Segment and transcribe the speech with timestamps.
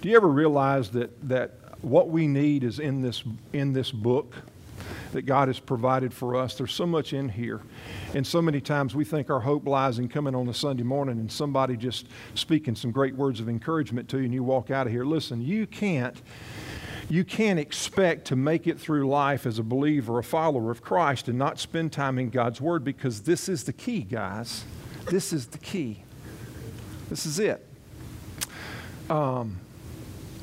[0.00, 4.32] Do you ever realize that, that what we need is in this, in this book
[5.12, 6.54] that God has provided for us?
[6.54, 7.60] There's so much in here.
[8.14, 11.18] And so many times we think our hope lies in coming on a Sunday morning
[11.18, 14.86] and somebody just speaking some great words of encouragement to you and you walk out
[14.86, 15.04] of here.
[15.04, 16.22] Listen, you can't
[17.10, 21.28] you can't expect to make it through life as a believer, a follower of Christ,
[21.28, 24.64] and not spend time in God's Word because this is the key, guys.
[25.06, 26.02] This is the key.
[27.08, 27.66] This is it.
[29.08, 29.58] Um,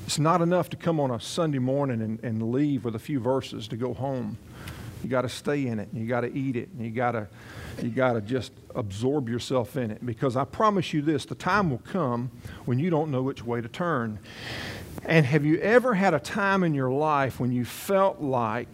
[0.06, 3.20] it's not enough to come on a Sunday morning and, and leave with a few
[3.20, 4.38] verses to go home.
[5.04, 7.28] You got to stay in it, you got to eat it, you got to
[7.82, 11.70] you got to just absorb yourself in it because I promise you this the time
[11.70, 12.32] will come
[12.66, 14.20] when you don't know which way to turn.
[15.04, 18.74] And have you ever had a time in your life when you felt like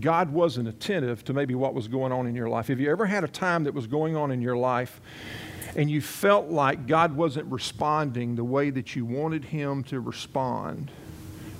[0.00, 2.68] God wasn't attentive to maybe what was going on in your life?
[2.68, 5.00] Have you ever had a time that was going on in your life
[5.76, 10.90] and you felt like God wasn't responding the way that you wanted him to respond?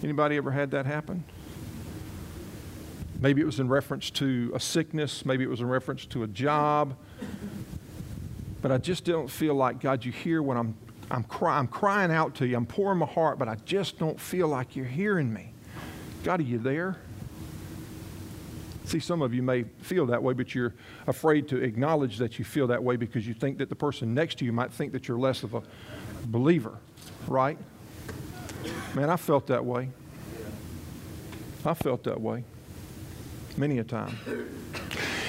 [0.02, 1.24] Anybody ever had that happen?
[3.20, 6.26] Maybe it was in reference to a sickness, maybe it was in reference to a
[6.26, 6.96] job.
[8.62, 10.74] But I just don't feel like, God, you hear what I'm
[11.10, 12.56] I'm, cry, I'm crying out to you.
[12.56, 15.52] I'm pouring my heart, but I just don't feel like you're hearing me.
[16.22, 16.96] God, are you there?
[18.90, 20.74] See, some of you may feel that way, but you're
[21.06, 24.38] afraid to acknowledge that you feel that way because you think that the person next
[24.38, 25.62] to you might think that you're less of a
[26.24, 26.76] believer,
[27.28, 27.56] right?
[28.96, 29.90] Man, I felt that way.
[31.64, 32.42] I felt that way
[33.56, 34.18] many a time.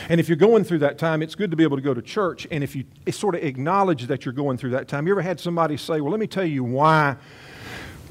[0.10, 2.02] And if you're going through that time, it's good to be able to go to
[2.02, 2.48] church.
[2.50, 5.40] And if you sort of acknowledge that you're going through that time, you ever had
[5.40, 7.16] somebody say, Well, let me tell you why.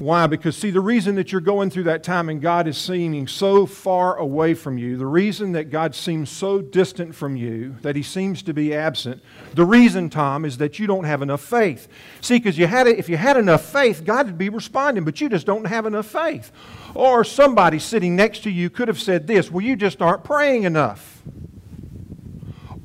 [0.01, 0.25] Why?
[0.25, 3.67] Because, see, the reason that you're going through that time and God is seeming so
[3.67, 8.01] far away from you, the reason that God seems so distant from you, that He
[8.01, 9.21] seems to be absent,
[9.53, 11.87] the reason, Tom, is that you don't have enough faith.
[12.19, 15.29] See, because you had, if you had enough faith, God would be responding, but you
[15.29, 16.51] just don't have enough faith.
[16.95, 20.63] Or somebody sitting next to you could have said this Well, you just aren't praying
[20.63, 21.21] enough.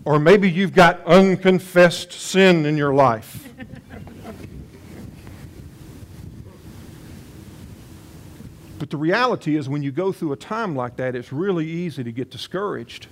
[0.05, 3.49] Or maybe you've got unconfessed sin in your life.
[8.79, 12.05] But the reality is, when you go through a time like that, it's really easy
[12.05, 13.07] to get discouraged.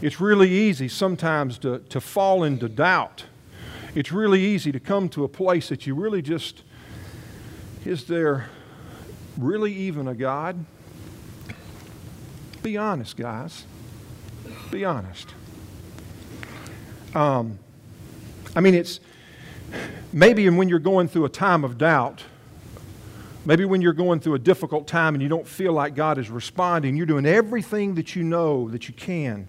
[0.00, 3.24] It's really easy sometimes to, to fall into doubt.
[3.94, 6.62] It's really easy to come to a place that you really just,
[7.84, 8.48] is there
[9.36, 10.64] really even a God?
[12.62, 13.64] Be honest, guys.
[14.70, 15.28] Be honest.
[17.14, 17.58] Um,
[18.56, 19.00] I mean, it's
[20.12, 22.24] maybe when you're going through a time of doubt,
[23.44, 26.30] maybe when you're going through a difficult time and you don't feel like God is
[26.30, 29.48] responding, you're doing everything that you know that you can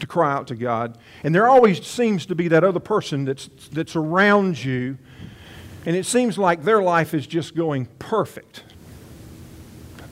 [0.00, 0.98] to cry out to God.
[1.22, 4.98] And there always seems to be that other person that's, that's around you,
[5.86, 8.64] and it seems like their life is just going perfect.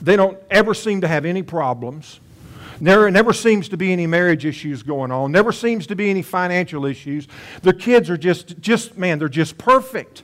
[0.01, 2.19] They don't ever seem to have any problems.
[2.79, 5.31] Never, never seems to be any marriage issues going on.
[5.31, 7.27] Never seems to be any financial issues.
[7.61, 10.23] Their kids are just, just man, they're just perfect.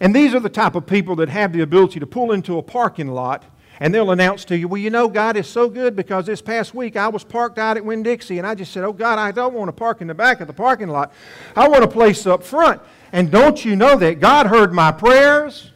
[0.00, 2.62] And these are the type of people that have the ability to pull into a
[2.62, 3.44] parking lot
[3.78, 6.74] and they'll announce to you, well, you know, God is so good because this past
[6.74, 9.32] week I was parked out at Winn Dixie and I just said, oh, God, I
[9.32, 11.12] don't want to park in the back of the parking lot.
[11.54, 12.80] I want a place up front.
[13.12, 15.72] And don't you know that God heard my prayers?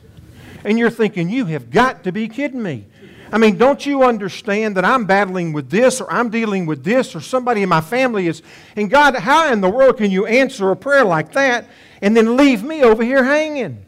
[0.64, 2.86] And you're thinking, you have got to be kidding me.
[3.32, 7.14] I mean, don't you understand that I'm battling with this or I'm dealing with this
[7.14, 8.42] or somebody in my family is.
[8.76, 11.68] And God, how in the world can you answer a prayer like that
[12.02, 13.84] and then leave me over here hanging?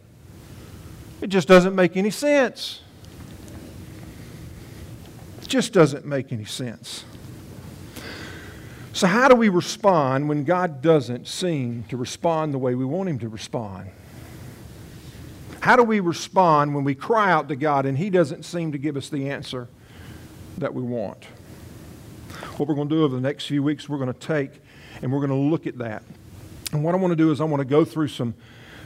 [1.22, 2.81] It just doesn't make any sense.
[5.41, 7.05] It just doesn't make any sense.
[8.93, 13.09] So, how do we respond when God doesn't seem to respond the way we want
[13.09, 13.88] Him to respond?
[15.60, 18.78] How do we respond when we cry out to God and He doesn't seem to
[18.78, 19.69] give us the answer
[20.59, 21.25] that we want?
[22.56, 24.50] What we're going to do over the next few weeks, we're going to take
[25.00, 26.03] and we're going to look at that.
[26.72, 28.34] And what I want to do is I want to go through some,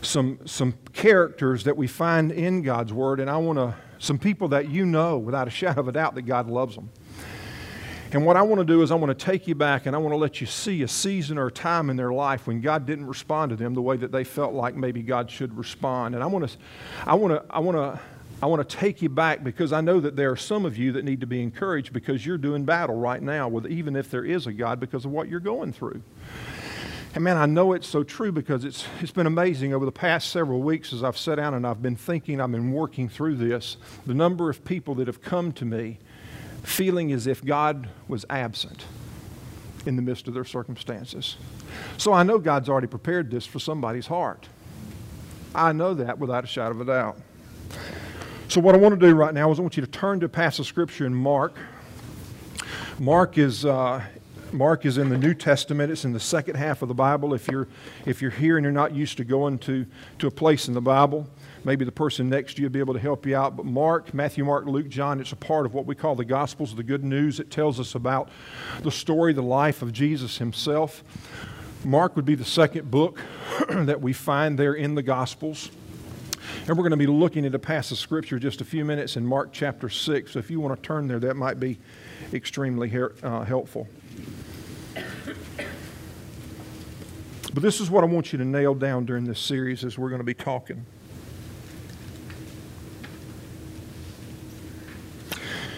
[0.03, 4.49] some, some characters that we find in God's Word, and I want to, some people
[4.49, 6.91] that you know without a shadow of a doubt that God loves them.
[8.13, 9.99] And what I want to do is I want to take you back and I
[9.99, 12.87] want to let you see a season or a time in their life when God
[12.87, 16.15] didn't respond to them the way that they felt like maybe God should respond.
[16.15, 16.57] And I want to,
[17.05, 18.01] I want to, I want to,
[18.43, 20.93] I want to take you back because I know that there are some of you
[20.93, 24.25] that need to be encouraged because you're doing battle right now with even if there
[24.25, 26.03] is a God because of what you're going through.
[27.17, 30.29] And man, I know it's so true because it's, it's been amazing over the past
[30.29, 33.79] several weeks as I've sat down and I've been thinking, I've been working through this,
[34.05, 35.99] the number of people that have come to me
[36.63, 38.85] feeling as if God was absent
[39.87, 41.39] in the midst of their circumstances.
[41.97, 44.47] So I know God's already prepared this for somebody's heart.
[45.55, 47.17] I know that without a shadow of a doubt.
[48.49, 50.27] So, what I want to do right now is I want you to turn to
[50.27, 51.57] a passage of Scripture in Mark.
[52.99, 54.05] Mark is, uh,
[54.53, 55.91] Mark is in the New Testament.
[55.91, 57.35] It's in the second half of the Bible.
[57.35, 57.67] If you're,
[58.05, 59.87] if you're here and you're not used to going to,
[60.19, 61.27] to a place in the Bible,
[61.65, 63.57] maybe the person next to you will be able to help you out.
[63.57, 66.75] But Mark, Matthew, Mark, Luke, John, it's a part of what we call the Gospels,
[66.75, 67.41] the good news.
[67.41, 68.29] It tells us about
[68.83, 71.03] the story, the life of Jesus himself.
[71.85, 73.21] Mark would be the second book
[73.69, 75.71] that we find there in the Gospels.
[76.61, 79.17] And we're going to be looking at a passage of Scripture just a few minutes
[79.17, 80.33] in Mark chapter 6.
[80.33, 81.79] So if you want to turn there, that might be
[82.33, 83.89] extremely uh, helpful.
[87.53, 90.11] But this is what I want you to nail down during this series as we're
[90.11, 90.85] going to be talking.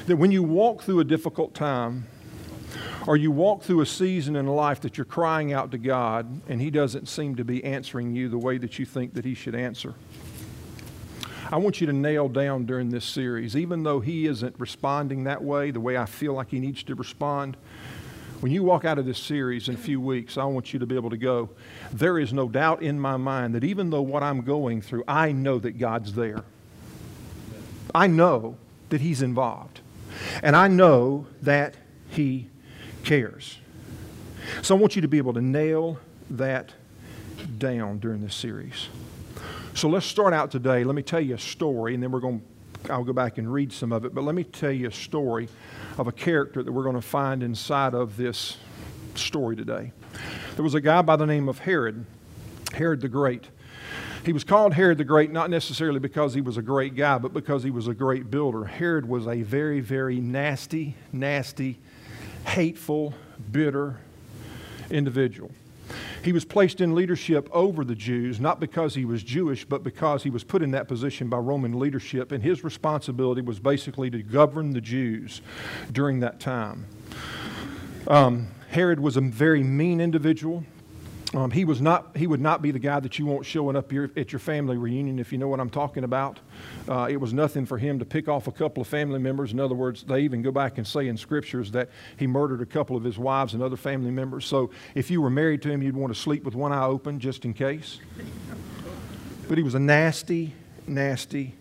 [0.07, 2.07] That when you walk through a difficult time,
[3.07, 6.61] or you walk through a season in life that you're crying out to God and
[6.61, 9.55] He doesn't seem to be answering you the way that you think that He should
[9.55, 9.95] answer.
[11.51, 15.43] I want you to nail down during this series, even though he isn't responding that
[15.43, 17.57] way, the way I feel like he needs to respond.
[18.41, 20.87] When you walk out of this series in a few weeks, I want you to
[20.87, 21.51] be able to go.
[21.93, 25.33] There is no doubt in my mind that even though what I'm going through, I
[25.33, 26.45] know that God's there.
[27.93, 28.57] I know
[28.91, 29.81] that He's involved.
[30.41, 31.75] And I know that
[32.11, 32.47] He
[33.03, 33.59] cares.
[34.63, 35.99] So I want you to be able to nail
[36.31, 36.73] that
[37.59, 38.89] down during this series.
[39.75, 40.85] So let's start out today.
[40.85, 42.47] Let me tell you a story, and then we're going to,
[42.91, 44.15] I'll go back and read some of it.
[44.15, 45.49] But let me tell you a story
[45.99, 48.57] of a character that we're going to find inside of this
[49.15, 49.93] story today.
[50.55, 52.05] There was a guy by the name of Herod,
[52.73, 53.49] Herod the Great.
[54.25, 57.33] He was called Herod the Great not necessarily because he was a great guy, but
[57.33, 58.65] because he was a great builder.
[58.65, 61.79] Herod was a very, very nasty, nasty,
[62.47, 63.15] hateful,
[63.51, 63.97] bitter
[64.91, 65.51] individual.
[66.23, 70.23] He was placed in leadership over the Jews, not because he was Jewish, but because
[70.23, 74.23] he was put in that position by Roman leadership, and his responsibility was basically to
[74.23, 75.41] govern the Jews
[75.93, 76.87] during that time.
[78.09, 80.65] Um, Herod was a very mean individual.
[81.35, 83.91] Um, he, was not, he would not be the guy that you want showing up
[83.91, 86.41] here at your family reunion, if you know what I'm talking about.
[86.89, 89.53] Uh, it was nothing for him to pick off a couple of family members.
[89.53, 92.67] In other words, they even go back and say in scriptures that he murdered a
[92.67, 94.47] couple of his wives and other family members.
[94.47, 97.21] So if you were married to him, you'd want to sleep with one eye open
[97.21, 98.01] just in case.
[99.49, 100.55] But he was a nasty,
[100.87, 101.55] nasty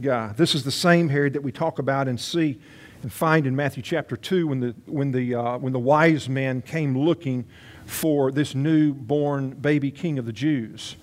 [0.00, 0.34] guy.
[0.36, 2.60] This is the same Herod that we talk about and see
[3.02, 6.62] and find in Matthew chapter 2 when the, when the, uh, when the wise men
[6.62, 7.44] came looking
[7.86, 10.96] for this newborn baby king of the Jews.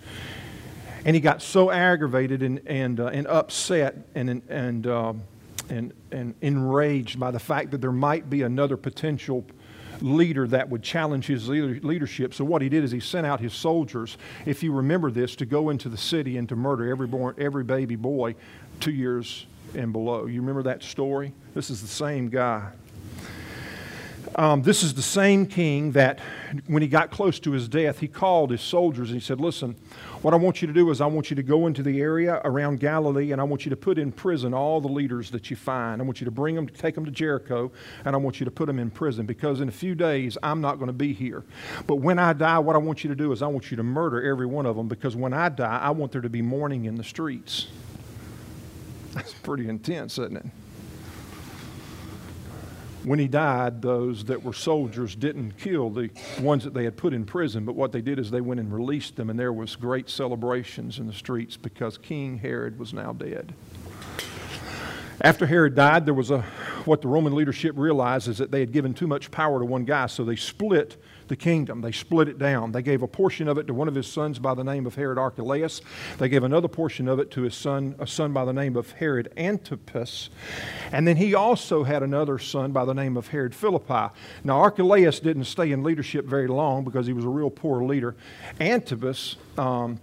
[1.06, 5.14] And he got so aggravated and, and, uh, and upset and, and, uh,
[5.70, 9.46] and, and enraged by the fact that there might be another potential
[10.02, 12.34] leader that would challenge his leadership.
[12.34, 15.46] So what he did is he sent out his soldiers, if you remember this, to
[15.46, 18.36] go into the city and to murder every, born, every baby boy
[18.80, 19.46] two years
[19.76, 20.26] and below.
[20.26, 21.34] You remember that story?
[21.54, 22.70] This is the same guy.
[24.36, 26.20] Um, this is the same king that,
[26.68, 29.76] when he got close to his death, he called his soldiers and he said, Listen,
[30.22, 32.40] what I want you to do is I want you to go into the area
[32.46, 35.56] around Galilee and I want you to put in prison all the leaders that you
[35.56, 36.02] find.
[36.02, 37.72] I want you to bring them, take them to Jericho,
[38.06, 40.62] and I want you to put them in prison because in a few days I'm
[40.62, 41.44] not going to be here.
[41.88, 43.84] But when I die, what I want you to do is I want you to
[43.84, 46.86] murder every one of them because when I die, I want there to be mourning
[46.86, 47.68] in the streets.
[49.14, 50.46] That's pretty intense, isn't it?
[53.04, 57.14] When he died, those that were soldiers didn't kill the ones that they had put
[57.14, 59.76] in prison, but what they did is they went and released them, and there was
[59.76, 63.54] great celebrations in the streets because King Herod was now dead.
[65.22, 66.42] After Herod died, there was a
[66.86, 69.86] what the Roman leadership realized is that they had given too much power to one
[69.86, 70.98] guy, so they split
[71.32, 71.80] the kingdom.
[71.80, 72.74] They split it down.
[72.74, 74.96] They gave a portion of it to one of his sons by the name of
[74.96, 75.82] Herod Archelaus.
[76.18, 78.92] They gave another portion of it to his son, a son by the name of
[78.92, 80.30] Herod Antipas.
[80.92, 84.14] And then he also had another son by the name of Herod Philippi.
[84.44, 88.18] Now, Archelaus didn't stay in leadership very long because he was a real poor leader.
[88.60, 90.02] Antipas, um,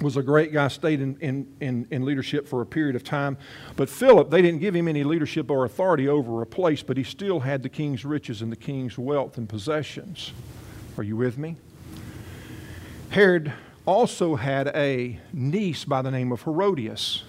[0.00, 3.36] was a great guy, stayed in, in, in, in, leadership for a period of time.
[3.76, 7.04] But Philip, they didn't give him any leadership or authority over a place, but he
[7.04, 10.32] still had the king's riches and the king's wealth and possessions.
[11.00, 11.56] Are you with me?
[13.08, 13.54] Herod
[13.86, 17.24] also had a niece by the name of Herodias.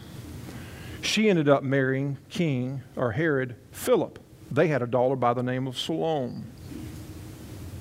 [1.02, 4.20] She ended up marrying King or Herod Philip.
[4.52, 6.44] They had a daughter by the name of Salome.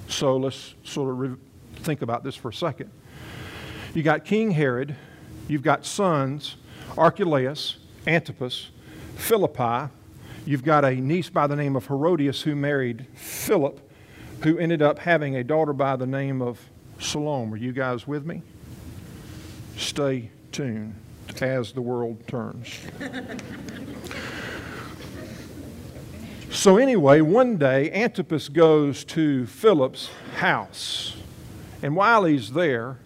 [0.06, 1.38] So let's sort of
[1.78, 2.92] think about this for a second.
[3.92, 4.94] You got King Herod,
[5.48, 6.54] you've got sons,
[6.96, 8.70] Archelaus, Antipas,
[9.16, 9.92] Philippi,
[10.46, 13.89] you've got a niece by the name of Herodias who married Philip,
[14.42, 16.60] who ended up having a daughter by the name of
[16.98, 17.52] Salome.
[17.52, 18.42] Are you guys with me?
[19.76, 20.94] Stay tuned.
[21.40, 22.78] as the world turns.
[26.50, 31.16] so, anyway, one day Antipas goes to Philip's house.
[31.82, 32.98] And while he's there,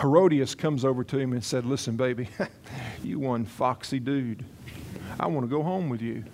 [0.00, 2.28] Herodias comes over to him and said, Listen, baby,
[3.02, 4.44] you one foxy dude.
[5.20, 6.24] I want to go home with you.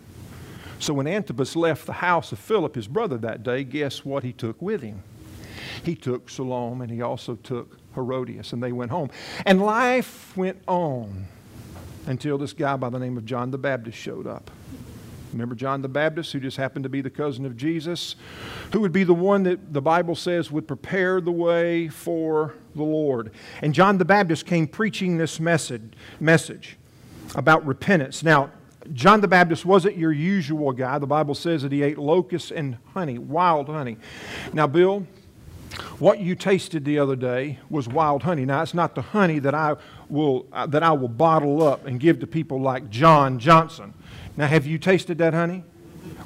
[0.80, 4.32] So when Antipas left the house of Philip, his brother, that day, guess what he
[4.32, 5.02] took with him?
[5.84, 9.10] He took Salome and he also took Herodias, and they went home.
[9.44, 11.26] And life went on
[12.06, 14.50] until this guy by the name of John the Baptist showed up.
[15.32, 18.16] Remember John the Baptist, who just happened to be the cousin of Jesus,
[18.72, 22.82] who would be the one that the Bible says would prepare the way for the
[22.82, 23.32] Lord.
[23.60, 26.78] And John the Baptist came preaching this message, message
[27.34, 28.22] about repentance.
[28.22, 28.50] Now,
[28.92, 30.98] John the Baptist wasn't your usual guy.
[30.98, 33.96] The Bible says that he ate locusts and honey, wild honey.
[34.52, 35.06] Now, Bill,
[35.98, 38.44] what you tasted the other day was wild honey.
[38.44, 39.76] Now, it's not the honey that I
[40.08, 43.94] will, uh, that I will bottle up and give to people like John Johnson.
[44.36, 45.64] Now, have you tasted that honey?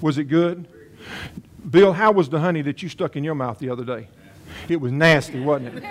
[0.01, 0.67] Was it good?
[1.69, 4.09] Bill, how was the honey that you stuck in your mouth the other day?
[4.69, 5.85] It was nasty, wasn't it?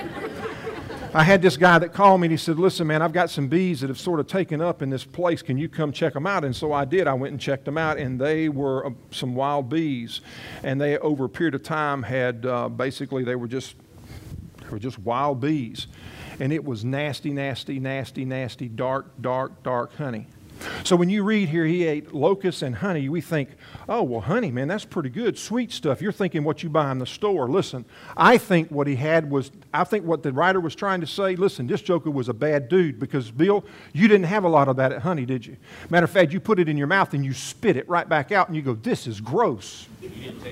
[1.16, 3.48] I had this guy that called me and he said, Listen, man, I've got some
[3.48, 5.44] bees that have sort of taken up in this place.
[5.44, 6.44] Can you come check them out?
[6.44, 7.08] And so I did.
[7.08, 10.22] I went and checked them out, and they were uh, some wild bees.
[10.64, 13.76] And they, over a period of time, had uh, basically, they were just,
[14.62, 15.86] they were just wild bees.
[16.40, 20.26] And it was nasty, nasty, nasty, nasty, dark, dark, dark honey.
[20.84, 23.50] So when you read here, he ate locusts and honey, we think,
[23.88, 26.02] oh, well, honey, man, that's pretty good, sweet stuff.
[26.02, 27.50] You're thinking what you buy in the store.
[27.50, 27.86] Listen,
[28.18, 31.36] I think what he had was, I think what the writer was trying to say,
[31.36, 34.76] listen, this joker was a bad dude because, Bill, you didn't have a lot of
[34.78, 35.58] that at honey, did you?
[35.90, 38.32] Matter of fact, you put it in your mouth and you spit it right back
[38.32, 39.88] out and you go, this is gross.
[40.02, 40.44] Didn't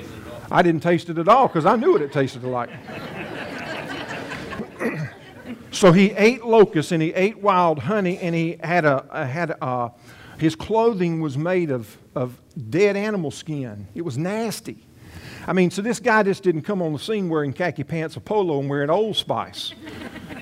[0.49, 2.69] I didn't taste it at all because I knew what it tasted like.
[5.73, 9.91] So he ate locusts and he ate wild honey and he had a, had a,
[10.41, 12.35] his clothing was made of, of
[12.71, 13.87] dead animal skin.
[13.93, 14.87] It was nasty.
[15.45, 18.19] I mean, so this guy just didn't come on the scene wearing khaki pants, a
[18.19, 19.75] polo, and wearing Old Spice.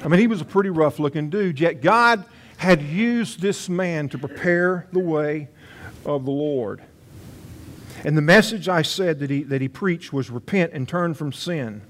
[0.01, 1.59] I mean, he was a pretty rough looking dude.
[1.59, 2.23] Yet God
[2.55, 5.49] had used this man to prepare the way
[6.05, 6.81] of the Lord.
[8.05, 11.33] And the message I said that he, that he preached was repent and turn from
[11.33, 11.81] sin.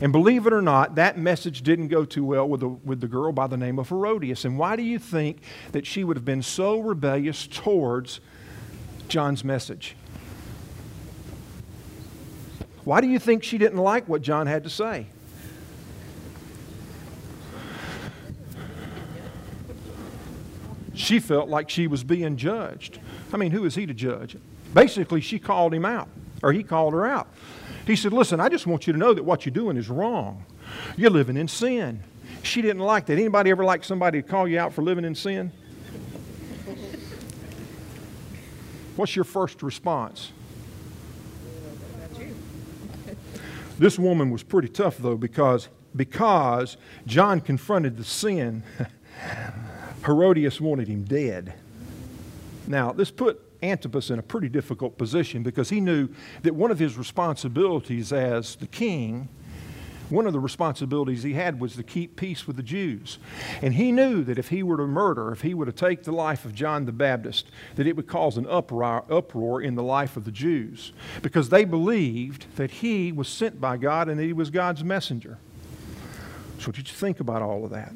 [0.00, 3.08] And believe it or not, that message didn't go too well with the, with the
[3.08, 4.44] girl by the name of Herodias.
[4.44, 8.20] And why do you think that she would have been so rebellious towards
[9.08, 9.96] John's message?
[12.84, 15.06] Why do you think she didn't like what John had to say?
[20.94, 22.98] She felt like she was being judged.
[23.32, 24.36] I mean, who is he to judge?
[24.74, 26.08] Basically, she called him out,
[26.42, 27.28] or he called her out.
[27.86, 30.44] He said, Listen, I just want you to know that what you're doing is wrong.
[30.96, 32.02] You're living in sin.
[32.42, 33.14] She didn't like that.
[33.14, 35.52] Anybody ever like somebody to call you out for living in sin?
[38.96, 40.32] What's your first response?
[43.78, 48.62] This woman was pretty tough though because because John confronted the sin,
[50.04, 51.54] Herodias wanted him dead.
[52.66, 56.08] Now, this put Antipas in a pretty difficult position because he knew
[56.42, 59.28] that one of his responsibilities as the king,
[60.10, 63.18] one of the responsibilities he had was to keep peace with the Jews.
[63.62, 66.12] And he knew that if he were to murder, if he were to take the
[66.12, 70.16] life of John the Baptist, that it would cause an uproar, uproar in the life
[70.16, 74.32] of the Jews because they believed that he was sent by God and that he
[74.32, 75.38] was God's messenger.
[76.58, 77.92] So, what did you think about all of that?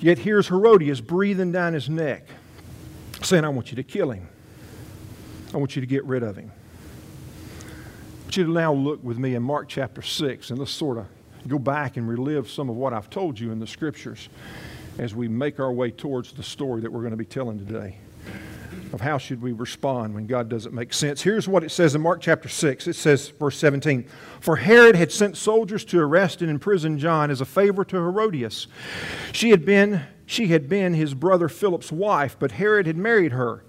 [0.00, 2.26] Yet here's Herodias breathing down his neck,
[3.22, 4.28] saying, I want you to kill him.
[5.54, 6.50] I want you to get rid of him.
[7.60, 10.96] I want you to now look with me in Mark chapter 6 and let's sort
[10.96, 11.06] of
[11.46, 14.28] go back and relive some of what I've told you in the scriptures
[14.98, 17.98] as we make our way towards the story that we're going to be telling today
[18.94, 21.22] of how should we respond when God doesn't make sense.
[21.22, 22.86] Here's what it says in Mark chapter 6.
[22.86, 24.06] It says, verse 17,
[24.40, 28.66] For Herod had sent soldiers to arrest and imprison John as a favor to Herodias.
[29.32, 33.64] She had been, she had been his brother Philip's wife, but Herod had married her.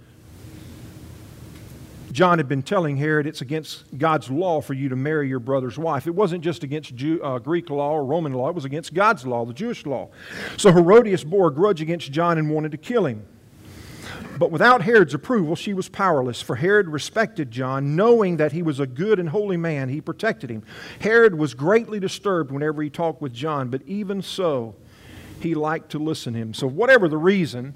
[2.13, 5.79] John had been telling Herod it's against God's law for you to marry your brother's
[5.79, 6.05] wife.
[6.05, 9.25] It wasn't just against Jew, uh, Greek law or Roman law, it was against God's
[9.25, 10.09] law, the Jewish law.
[10.55, 13.25] So Herodias bore a grudge against John and wanted to kill him.
[14.37, 18.79] But without Herod's approval, she was powerless, for Herod respected John, knowing that he was
[18.79, 19.89] a good and holy man.
[19.89, 20.63] He protected him.
[20.99, 24.75] Herod was greatly disturbed whenever he talked with John, but even so,
[25.39, 26.53] he liked to listen to him.
[26.53, 27.73] So, whatever the reason,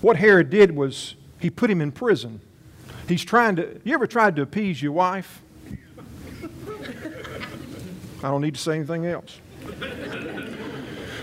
[0.00, 2.40] what Herod did was he put him in prison.
[3.12, 5.42] He's trying to, you ever tried to appease your wife?
[8.22, 9.38] I don't need to say anything else.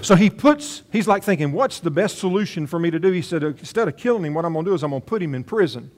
[0.03, 3.11] So he puts, he's like thinking, what's the best solution for me to do?
[3.11, 5.07] He said, instead of killing him, what I'm going to do is I'm going to
[5.07, 5.89] put him in prison.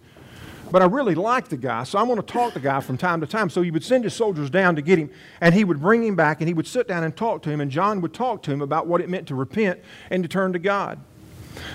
[0.71, 2.97] But I really like the guy, so I'm going to talk to the guy from
[2.97, 3.49] time to time.
[3.49, 5.09] So he would send his soldiers down to get him,
[5.41, 7.59] and he would bring him back, and he would sit down and talk to him,
[7.59, 10.53] and John would talk to him about what it meant to repent and to turn
[10.53, 11.01] to God.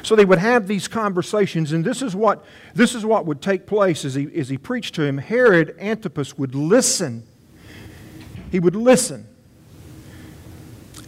[0.02, 3.66] So they would have these conversations, and this is what, this is what would take
[3.66, 5.18] place as he, as he preached to him.
[5.18, 7.24] Herod Antipas would listen.
[8.50, 9.26] He would listen.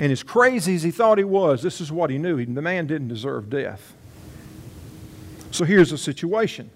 [0.00, 2.44] And as crazy as he thought he was, this is what he knew.
[2.44, 3.94] The man didn't deserve death.
[5.50, 6.70] So here's the situation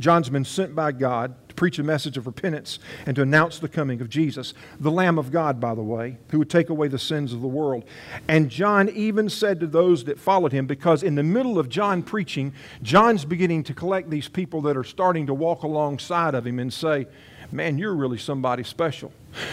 [0.00, 4.00] John's been sent by God preach a message of repentance and to announce the coming
[4.00, 7.32] of Jesus, the Lamb of God, by the way, who would take away the sins
[7.32, 7.82] of the world.
[8.28, 12.04] And John even said to those that followed him, because in the middle of John
[12.04, 16.60] preaching, John's beginning to collect these people that are starting to walk alongside of him
[16.60, 17.08] and say,
[17.50, 19.10] Man, you're really somebody special.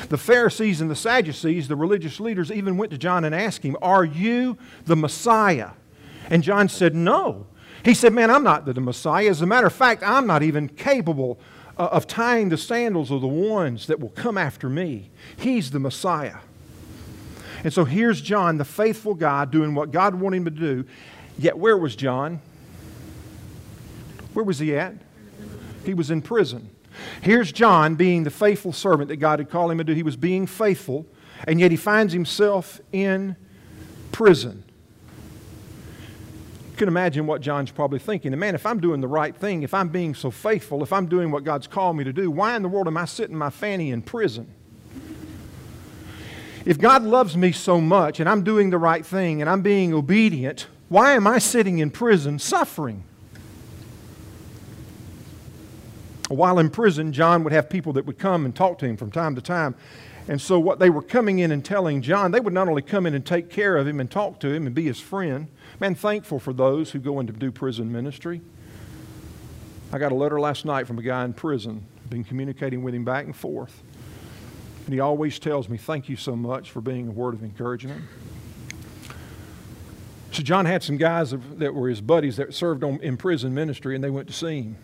[0.10, 3.78] The Pharisees and the Sadducees, the religious leaders, even went to John and asked him,
[3.82, 5.72] Are you the Messiah?
[6.30, 7.48] And John said, No.
[7.84, 9.30] He said, Man, I'm not the Messiah.
[9.30, 11.40] As a matter of fact, I'm not even capable
[11.78, 15.10] uh, of tying the sandals of the ones that will come after me.
[15.38, 16.38] He's the Messiah.
[17.64, 20.86] And so here's John, the faithful guy, doing what God wanted him to do.
[21.38, 22.40] Yet, where was John?
[24.34, 24.94] Where was he at?
[25.84, 26.70] He was in prison.
[27.22, 29.94] Here's John being the faithful servant that God had called him to do.
[29.94, 31.06] He was being faithful,
[31.48, 33.36] and yet he finds himself in
[34.12, 34.64] prison.
[36.76, 38.34] Can imagine what John's probably thinking.
[38.34, 41.08] And man, if I'm doing the right thing, if I'm being so faithful, if I'm
[41.08, 43.50] doing what God's called me to do, why in the world am I sitting my
[43.50, 44.54] fanny in prison?
[46.66, 49.94] If God loves me so much and I'm doing the right thing and I'm being
[49.94, 53.04] obedient, why am I sitting in prison suffering?
[56.28, 59.12] While in prison, John would have people that would come and talk to him from
[59.12, 59.76] time to time.
[60.28, 63.06] And so, what they were coming in and telling John, they would not only come
[63.06, 65.48] in and take care of him and talk to him and be his friend,
[65.80, 68.42] Man, thankful for those who go in to do prison ministry.
[69.92, 71.86] I got a letter last night from a guy in prison.
[72.10, 73.84] Been communicating with him back and forth.
[74.86, 78.04] And he always tells me, Thank you so much for being a word of encouragement.
[80.32, 83.96] So, John had some guys that were his buddies that served on, in prison ministry,
[83.96, 84.76] and they went to see him.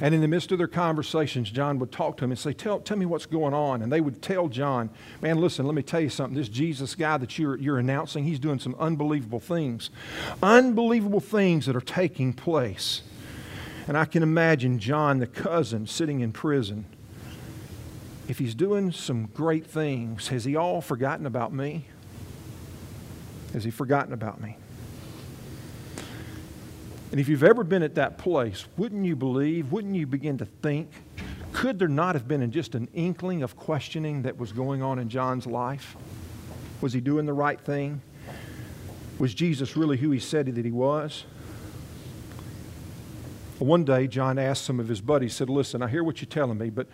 [0.00, 2.78] And in the midst of their conversations, John would talk to them and say, tell,
[2.78, 3.82] tell me what's going on.
[3.82, 6.36] And they would tell John, Man, listen, let me tell you something.
[6.36, 9.90] This Jesus guy that you're, you're announcing, he's doing some unbelievable things.
[10.42, 13.02] Unbelievable things that are taking place.
[13.88, 16.84] And I can imagine John, the cousin, sitting in prison.
[18.28, 21.86] If he's doing some great things, has he all forgotten about me?
[23.54, 24.56] Has he forgotten about me?
[27.10, 30.44] And if you've ever been at that place, wouldn't you believe, wouldn't you begin to
[30.44, 30.90] think,
[31.52, 35.08] could there not have been just an inkling of questioning that was going on in
[35.08, 35.96] John's life?
[36.80, 38.02] Was he doing the right thing?
[39.18, 41.24] Was Jesus really who he said that he was?
[43.58, 46.58] One day, John asked some of his buddies, said, Listen, I hear what you're telling
[46.58, 46.86] me, but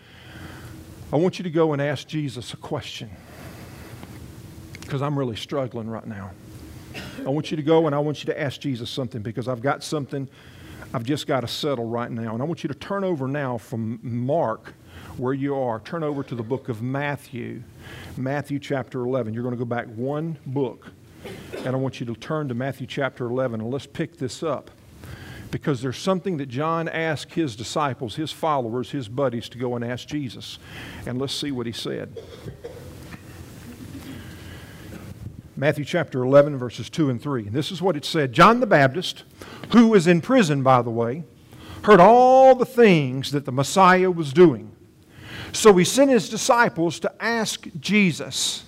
[1.12, 3.10] I want you to go and ask Jesus a question
[4.80, 6.30] because I'm really struggling right now.
[7.24, 9.62] I want you to go and I want you to ask Jesus something because I've
[9.62, 10.28] got something
[10.94, 12.34] I've just got to settle right now.
[12.34, 14.74] And I want you to turn over now from Mark,
[15.16, 17.64] where you are, turn over to the book of Matthew,
[18.16, 19.34] Matthew chapter 11.
[19.34, 20.92] You're going to go back one book,
[21.56, 24.70] and I want you to turn to Matthew chapter 11, and let's pick this up.
[25.50, 29.84] Because there's something that John asked his disciples, his followers, his buddies to go and
[29.84, 30.60] ask Jesus.
[31.06, 32.16] And let's see what he said.
[35.56, 37.44] Matthew chapter 11, verses 2 and 3.
[37.44, 39.22] This is what it said John the Baptist,
[39.72, 41.22] who was in prison, by the way,
[41.84, 44.74] heard all the things that the Messiah was doing.
[45.52, 48.64] So he sent his disciples to ask Jesus.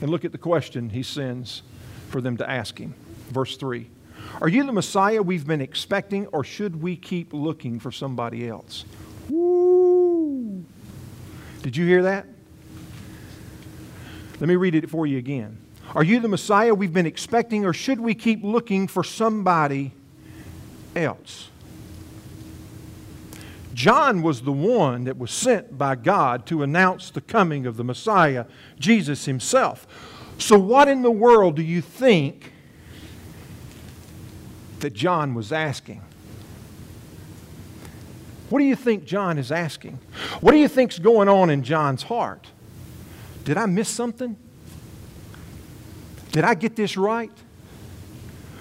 [0.00, 1.62] And look at the question he sends
[2.08, 2.94] for them to ask him.
[3.30, 3.88] Verse 3
[4.40, 8.84] Are you the Messiah we've been expecting, or should we keep looking for somebody else?
[9.28, 10.64] Woo!
[11.62, 12.26] Did you hear that?
[14.40, 15.58] Let me read it for you again.
[15.96, 19.92] Are you the Messiah we've been expecting, or should we keep looking for somebody
[20.94, 21.48] else?
[23.72, 27.84] John was the one that was sent by God to announce the coming of the
[27.84, 28.44] Messiah,
[28.78, 29.86] Jesus himself.
[30.36, 32.52] So, what in the world do you think
[34.80, 36.02] that John was asking?
[38.50, 39.98] What do you think John is asking?
[40.42, 42.48] What do you think's going on in John's heart?
[43.44, 44.36] Did I miss something?
[46.36, 47.32] Did I get this right?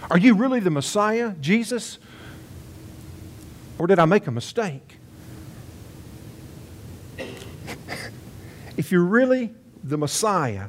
[0.10, 2.00] Are you really the Messiah, Jesus?
[3.78, 4.98] Or did I make a mistake?
[8.78, 10.68] if you're really the Messiah,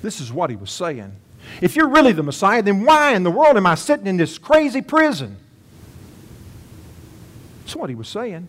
[0.00, 1.14] this is what he was saying.
[1.60, 4.38] If you're really the Messiah, then why in the world am I sitting in this
[4.38, 5.36] crazy prison?
[7.64, 8.48] That's what he was saying.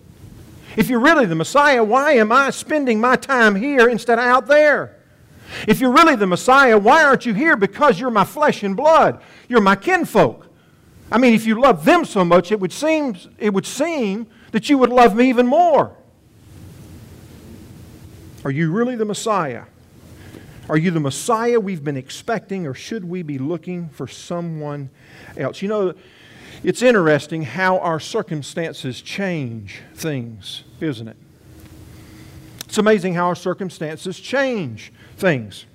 [0.77, 4.47] If you're really the Messiah, why am I spending my time here instead of out
[4.47, 4.98] there?
[5.67, 7.55] If you're really the Messiah, why aren't you here?
[7.55, 9.21] Because you're my flesh and blood.
[9.47, 10.47] You're my kinfolk.
[11.11, 14.69] I mean, if you love them so much, it would seem, it would seem that
[14.69, 15.95] you would love me even more.
[18.45, 19.63] Are you really the Messiah?
[20.69, 24.91] Are you the Messiah we've been expecting, or should we be looking for someone
[25.35, 25.63] else?
[25.63, 25.93] You know,
[26.63, 31.17] it's interesting how our circumstances change things, isn't it?
[32.65, 35.65] It's amazing how our circumstances change things.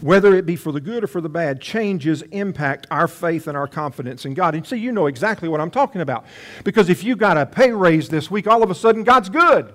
[0.00, 3.56] Whether it be for the good or for the bad, changes impact our faith and
[3.56, 4.54] our confidence in God.
[4.54, 6.24] And see, you know exactly what I'm talking about.
[6.62, 9.72] Because if you got a pay raise this week, all of a sudden God's good.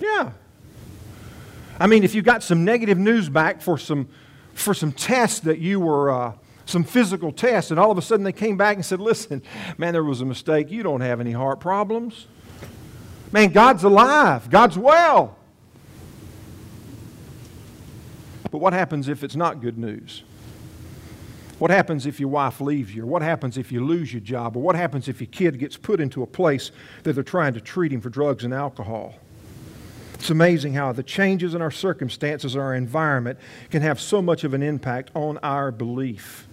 [0.00, 0.32] Yeah.
[1.78, 4.08] I mean, if you got some negative news back for some,
[4.54, 6.32] for some tests that you were, uh,
[6.64, 9.42] some physical tests, and all of a sudden they came back and said, listen,
[9.78, 10.70] man, there was a mistake.
[10.70, 12.26] You don't have any heart problems.
[13.32, 14.50] Man, God's alive.
[14.50, 15.36] God's well.
[18.56, 20.22] But what happens if it's not good news?
[21.58, 23.02] What happens if your wife leaves you?
[23.02, 24.56] Or what happens if you lose your job?
[24.56, 26.70] Or what happens if your kid gets put into a place
[27.02, 29.16] that they're trying to treat him for drugs and alcohol?
[30.14, 33.38] It's amazing how the changes in our circumstances, our environment,
[33.68, 36.46] can have so much of an impact on our belief.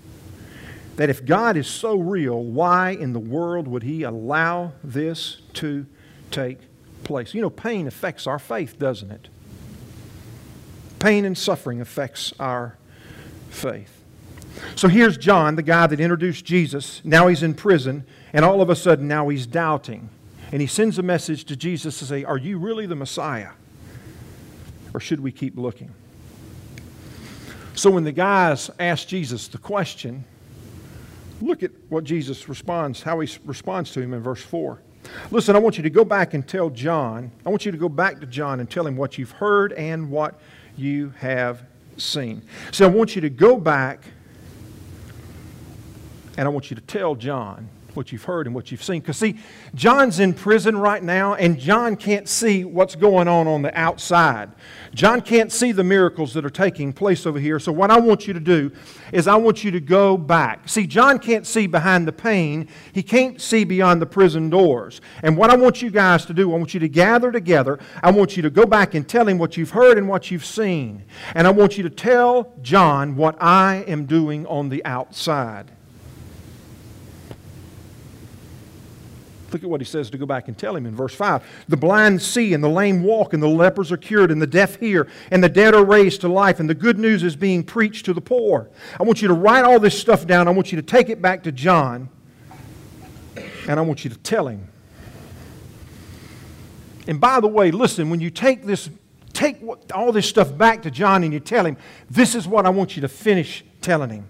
[0.97, 5.85] That if God is so real, why in the world would He allow this to
[6.31, 6.57] take
[7.05, 7.33] place?
[7.33, 9.29] You know, pain affects our faith, doesn't it?
[11.03, 12.77] Pain and suffering affects our
[13.49, 14.01] faith.
[14.77, 17.01] So here's John, the guy that introduced Jesus.
[17.03, 20.07] Now he's in prison, and all of a sudden now he's doubting.
[20.53, 23.49] And he sends a message to Jesus to say, Are you really the Messiah?
[24.93, 25.93] Or should we keep looking?
[27.75, 30.23] So when the guys ask Jesus the question,
[31.41, 34.79] look at what Jesus responds, how he responds to him in verse 4.
[35.31, 37.89] Listen, I want you to go back and tell John, I want you to go
[37.89, 40.39] back to John and tell him what you've heard and what
[40.77, 41.63] you have
[41.97, 42.41] seen.
[42.71, 44.05] So I want you to go back
[46.37, 49.01] and I want you to tell John what you've heard and what you've seen.
[49.01, 49.37] Because, see,
[49.75, 54.51] John's in prison right now, and John can't see what's going on on the outside.
[54.93, 57.59] John can't see the miracles that are taking place over here.
[57.59, 58.71] So, what I want you to do
[59.11, 60.69] is, I want you to go back.
[60.69, 65.01] See, John can't see behind the pain, he can't see beyond the prison doors.
[65.21, 67.79] And what I want you guys to do, I want you to gather together.
[68.01, 70.45] I want you to go back and tell him what you've heard and what you've
[70.45, 71.03] seen.
[71.35, 75.71] And I want you to tell John what I am doing on the outside.
[79.53, 81.43] Look at what he says to go back and tell him in verse 5.
[81.67, 84.79] The blind see, and the lame walk, and the lepers are cured, and the deaf
[84.79, 88.05] hear, and the dead are raised to life, and the good news is being preached
[88.05, 88.69] to the poor.
[88.99, 90.47] I want you to write all this stuff down.
[90.47, 92.09] I want you to take it back to John,
[93.67, 94.67] and I want you to tell him.
[97.07, 98.89] And by the way, listen, when you take this,
[99.33, 99.61] take
[99.93, 101.77] all this stuff back to John and you tell him,
[102.09, 104.29] this is what I want you to finish telling him.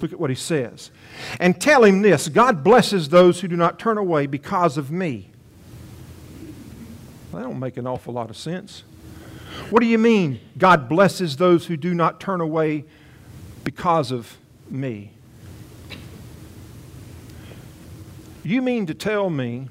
[0.00, 0.90] Look at what he says.
[1.40, 5.30] And tell him this God blesses those who do not turn away because of me.
[7.32, 8.84] That don't make an awful lot of sense.
[9.70, 12.84] What do you mean, God blesses those who do not turn away
[13.64, 14.38] because of
[14.70, 15.12] me?
[18.42, 19.68] You mean to tell me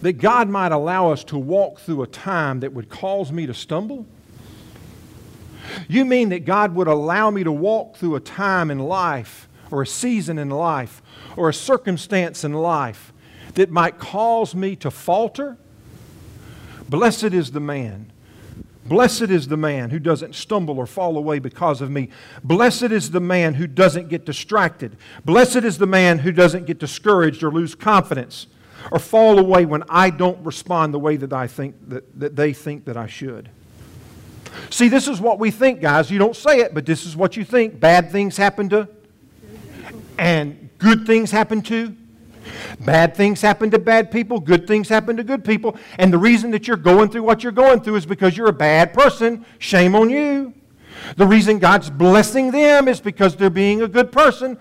[0.00, 3.52] that God might allow us to walk through a time that would cause me to
[3.52, 4.06] stumble?
[5.88, 9.82] You mean that God would allow me to walk through a time in life or
[9.82, 11.02] a season in life
[11.36, 13.12] or a circumstance in life
[13.54, 15.56] that might cause me to falter?
[16.88, 18.12] Blessed is the man.
[18.84, 22.08] Blessed is the man who doesn't stumble or fall away because of me.
[22.42, 24.96] Blessed is the man who doesn't get distracted.
[25.24, 28.48] Blessed is the man who doesn't get discouraged or lose confidence
[28.90, 32.52] or fall away when I don't respond the way that I think that, that they
[32.52, 33.48] think that I should.
[34.70, 36.10] See, this is what we think, guys.
[36.10, 37.78] You don't say it, but this is what you think.
[37.78, 38.88] Bad things happen to,
[40.18, 41.96] and good things happen to.
[42.80, 45.76] Bad things happen to bad people, good things happen to good people.
[45.98, 48.52] And the reason that you're going through what you're going through is because you're a
[48.52, 49.44] bad person.
[49.58, 50.52] Shame on you.
[51.16, 54.58] The reason God's blessing them is because they're being a good person.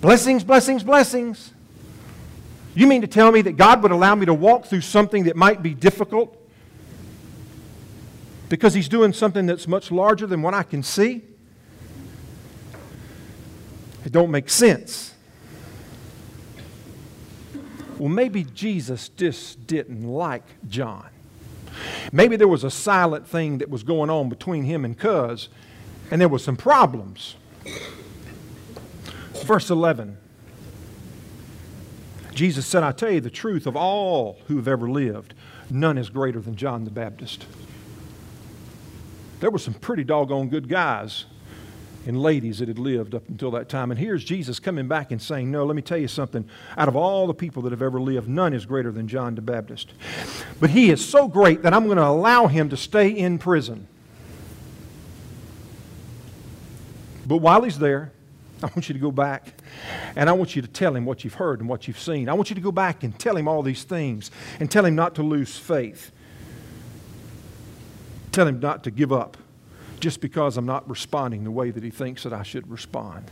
[0.00, 1.52] Blessings, blessings, blessings.
[2.74, 5.36] You mean to tell me that God would allow me to walk through something that
[5.36, 6.36] might be difficult
[8.50, 11.22] because he's doing something that's much larger than what I can see?
[14.04, 15.14] It don't make sense.
[17.96, 21.06] Well, maybe Jesus just didn't like John.
[22.12, 25.48] Maybe there was a silent thing that was going on between him and Cuz,
[26.10, 27.36] and there was some problems.
[29.44, 30.18] Verse 11
[32.34, 35.34] Jesus said, I tell you the truth of all who have ever lived,
[35.68, 37.44] none is greater than John the Baptist.
[39.40, 41.24] There were some pretty doggone good guys
[42.06, 43.90] and ladies that had lived up until that time.
[43.90, 46.48] And here's Jesus coming back and saying, No, let me tell you something.
[46.76, 49.42] Out of all the people that have ever lived, none is greater than John the
[49.42, 49.92] Baptist.
[50.60, 53.86] But he is so great that I'm going to allow him to stay in prison.
[57.26, 58.12] But while he's there,
[58.62, 59.54] I want you to go back
[60.16, 62.28] and I want you to tell him what you've heard and what you've seen.
[62.28, 64.94] I want you to go back and tell him all these things and tell him
[64.94, 66.12] not to lose faith.
[68.32, 69.36] Tell him not to give up
[69.98, 73.30] just because I'm not responding the way that he thinks that I should respond.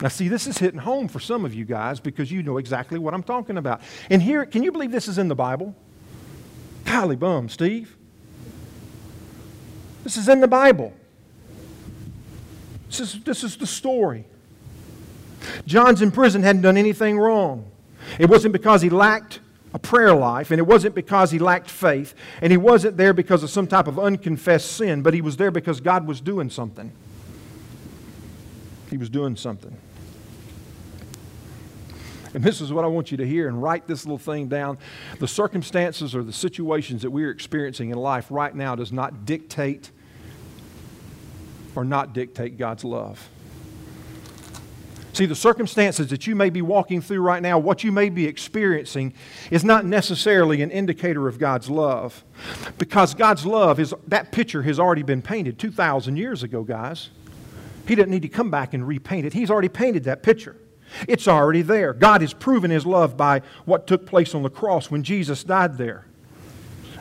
[0.00, 2.98] Now, see, this is hitting home for some of you guys because you know exactly
[2.98, 3.80] what I'm talking about.
[4.10, 5.74] And here, can you believe this is in the Bible?
[6.84, 7.96] Golly bum, Steve.
[10.04, 10.94] This is in the Bible.
[12.86, 14.24] This is, this is the story.
[15.66, 17.70] John's in prison, hadn't done anything wrong.
[18.18, 19.40] It wasn't because he lacked
[19.74, 23.42] a prayer life, and it wasn't because he lacked faith, and he wasn't there because
[23.42, 26.90] of some type of unconfessed sin, but he was there because God was doing something.
[28.90, 29.76] He was doing something.
[32.34, 34.78] And this is what I want you to hear and write this little thing down.
[35.18, 39.90] The circumstances or the situations that we're experiencing in life right now does not dictate
[41.74, 43.28] or not dictate God's love.
[45.18, 48.24] See, the circumstances that you may be walking through right now, what you may be
[48.26, 49.14] experiencing,
[49.50, 52.22] is not necessarily an indicator of God's love.
[52.78, 57.10] Because God's love is, that picture has already been painted 2,000 years ago, guys.
[57.88, 59.32] He doesn't need to come back and repaint it.
[59.32, 60.54] He's already painted that picture.
[61.08, 61.92] It's already there.
[61.94, 65.78] God has proven His love by what took place on the cross when Jesus died
[65.78, 66.06] there.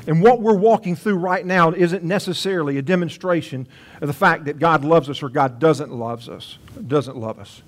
[0.07, 3.67] And what we're walking through right now isn't necessarily a demonstration
[4.01, 6.57] of the fact that God loves us or God doesn't love us.
[6.87, 7.61] Doesn't love us.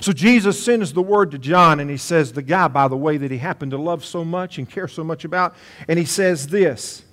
[0.00, 3.16] So Jesus sends the word to John, and he says, the guy, by the way,
[3.16, 5.54] that he happened to love so much and care so much about,
[5.88, 7.04] and he says this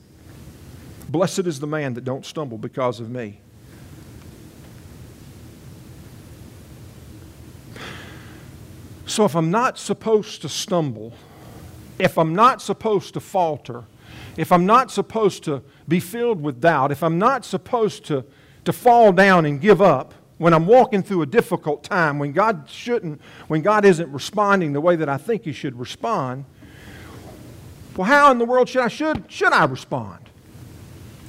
[1.10, 3.40] Blessed is the man that don't stumble because of me.
[9.08, 11.14] So if I'm not supposed to stumble,
[11.98, 13.86] if I'm not supposed to falter,
[14.38, 18.24] if I'm not supposed to be filled with doubt, if I'm not supposed to,
[18.66, 22.64] to fall down and give up, when I'm walking through a difficult time, when God
[22.68, 26.46] shouldn't, when God isn't responding the way that I think He should respond,
[27.96, 30.30] well, how in the world should I should should I respond?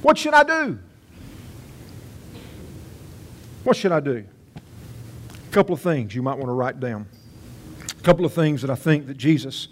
[0.01, 0.79] What should I do?
[3.65, 4.25] What should I do?
[4.55, 7.07] A couple of things you might want to write down.
[7.91, 9.67] A couple of things that I think that Jesus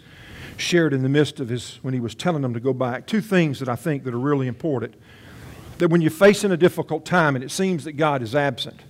[0.57, 3.07] shared in the midst of his when he was telling them to go back.
[3.07, 4.95] Two things that I think that are really important.
[5.77, 8.81] That when you're facing a difficult time and it seems that God is absent,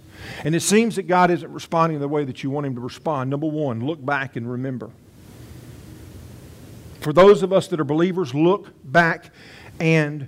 [0.43, 3.29] and it seems that God isn't responding the way that you want Him to respond.
[3.29, 4.91] Number one, look back and remember.
[7.01, 9.31] For those of us that are believers, look back
[9.79, 10.27] and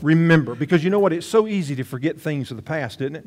[0.00, 0.54] remember.
[0.54, 1.12] Because you know what?
[1.12, 3.26] It's so easy to forget things of the past, isn't it?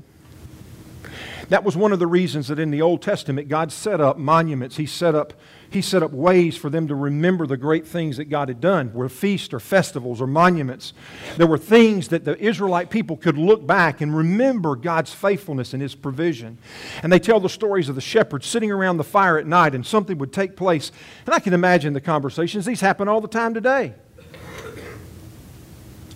[1.49, 4.77] That was one of the reasons that in the Old Testament, God set up monuments.
[4.77, 5.33] He set up
[5.69, 8.93] he set up ways for them to remember the great things that God had done,
[8.93, 10.93] were feasts or festivals or monuments.
[11.35, 15.81] There were things that the Israelite people could look back and remember God's faithfulness and
[15.81, 16.59] His provision.
[17.03, 19.85] And they tell the stories of the shepherds sitting around the fire at night and
[19.85, 20.93] something would take place.
[21.25, 22.65] And I can imagine the conversations.
[22.65, 23.95] These happen all the time today.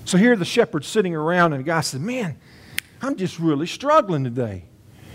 [0.05, 2.37] So here the shepherds sitting around, and a guy said, Man,
[3.01, 4.68] I'm just really struggling today.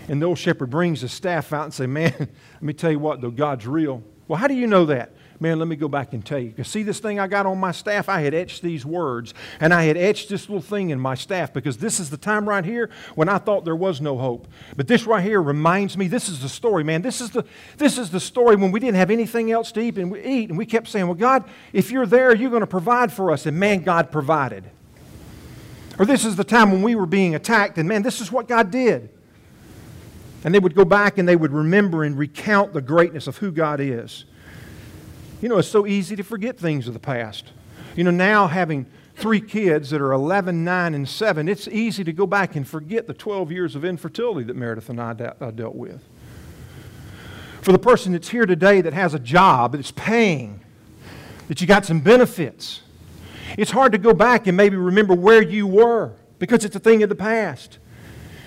[0.07, 2.99] And the old shepherd brings his staff out and say, Man, let me tell you
[2.99, 4.03] what, though God's real.
[4.27, 5.11] Well, how do you know that?
[5.39, 6.49] Man, let me go back and tell you.
[6.49, 8.07] Because see this thing I got on my staff?
[8.07, 11.53] I had etched these words, and I had etched this little thing in my staff
[11.53, 14.47] because this is the time right here when I thought there was no hope.
[14.77, 17.01] But this right here reminds me, this is the story, man.
[17.01, 17.43] This is the,
[17.77, 20.49] this is the story when we didn't have anything else to eat and, we eat,
[20.49, 23.45] and we kept saying, Well, God, if you're there, you're going to provide for us.
[23.45, 24.63] And man, God provided.
[25.99, 28.47] Or this is the time when we were being attacked, and man, this is what
[28.47, 29.09] God did.
[30.45, 33.51] And they would go back and they would remember and recount the greatness of who
[33.51, 34.25] God is.
[35.41, 37.51] You know, it's so easy to forget things of the past.
[37.95, 42.13] You know, now having three kids that are 11, 9, and 7, it's easy to
[42.13, 45.49] go back and forget the 12 years of infertility that Meredith and I de- uh,
[45.49, 46.03] dealt with.
[47.61, 50.59] For the person that's here today that has a job that's paying,
[51.47, 52.81] that you got some benefits,
[53.57, 57.01] it's hard to go back and maybe remember where you were because it's a thing
[57.01, 57.79] of the past.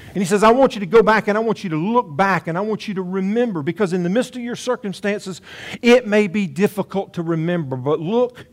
[0.09, 2.15] And he says, I want you to go back and I want you to look
[2.17, 5.41] back and I want you to remember because in the midst of your circumstances,
[5.83, 8.47] it may be difficult to remember, but look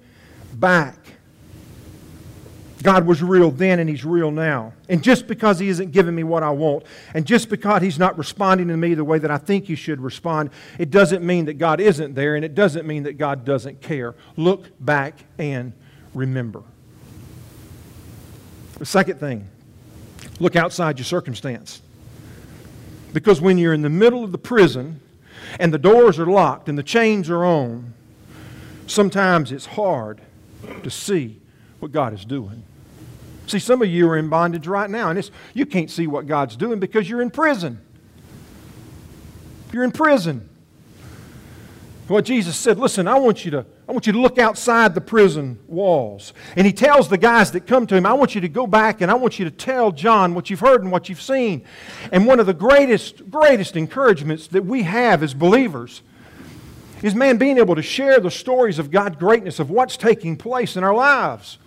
[0.53, 0.97] back.
[2.83, 4.73] God was real then and He's real now.
[4.89, 6.83] And just because He isn't giving me what I want,
[7.15, 9.99] and just because He's not responding to me the way that I think He should
[9.99, 13.81] respond, it doesn't mean that God isn't there, and it doesn't mean that God doesn't
[13.81, 14.13] care.
[14.37, 15.73] Look back and
[16.13, 16.61] remember.
[18.77, 19.47] The second thing,
[20.39, 21.81] look outside your circumstance.
[23.13, 24.99] Because when you're in the middle of the prison
[25.59, 27.93] and the doors are locked and the chains are on,
[28.87, 30.21] sometimes it's hard
[30.83, 31.39] to see
[31.79, 32.63] what God is doing.
[33.47, 36.55] See, some of you are in bondage right now, and you can't see what God's
[36.55, 37.79] doing because you're in prison.
[39.71, 40.49] You're in prison.
[42.07, 45.01] What Jesus said, listen, I want you to I want you to look outside the
[45.01, 46.33] prison walls.
[46.55, 49.01] And he tells the guys that come to him, I want you to go back
[49.01, 51.63] and I want you to tell John what you've heard and what you've seen.
[52.11, 56.01] And one of the greatest, greatest encouragements that we have as believers
[57.03, 60.75] is, man, being able to share the stories of God's greatness, of what's taking place
[60.75, 61.59] in our lives.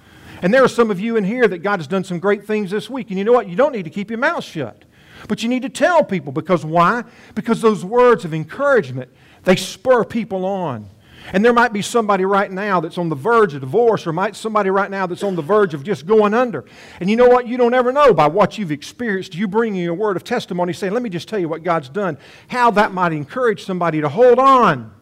[0.42, 2.72] And there are some of you in here that God has done some great things
[2.72, 3.10] this week.
[3.10, 3.48] And you know what?
[3.48, 4.84] You don't need to keep your mouth shut.
[5.28, 7.04] But you need to tell people because why?
[7.34, 9.10] Because those words of encouragement,
[9.44, 10.88] they spur people on.
[11.32, 14.36] And there might be somebody right now that's on the verge of divorce, or might
[14.36, 16.64] somebody right now that's on the verge of just going under.
[17.00, 17.46] And you know what?
[17.46, 19.34] You don't ever know by what you've experienced.
[19.34, 22.18] You bringing a word of testimony saying, Let me just tell you what God's done,
[22.48, 24.92] how that might encourage somebody to hold on.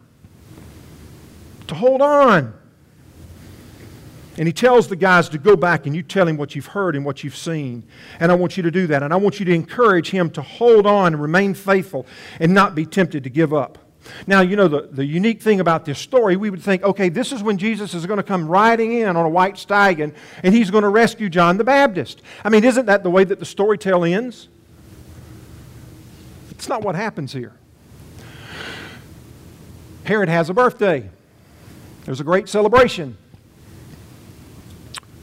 [1.67, 2.53] To hold on.
[4.37, 6.95] And he tells the guys to go back and you tell him what you've heard
[6.95, 7.83] and what you've seen.
[8.19, 9.01] And I want you to do that.
[9.01, 12.05] And I want you to encourage him to hold on and remain faithful
[12.39, 13.79] and not be tempted to give up.
[14.25, 17.31] Now, you know, the, the unique thing about this story, we would think, okay, this
[17.31, 20.71] is when Jesus is going to come riding in on a white stallion and he's
[20.71, 22.21] going to rescue John the Baptist.
[22.43, 24.49] I mean, isn't that the way that the story tale ends?
[26.51, 27.53] It's not what happens here.
[30.03, 31.09] Herod has a birthday.
[32.05, 33.17] There's a great celebration.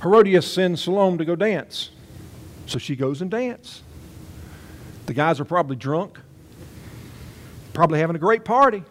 [0.03, 1.90] Herodias sends Salome to go dance.
[2.66, 3.83] So she goes and dance.
[5.07, 6.20] The guys are probably drunk
[7.74, 8.82] probably having a great party.